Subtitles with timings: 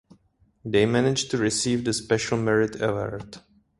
[0.65, 3.37] They manage to receive the Special Merit Award.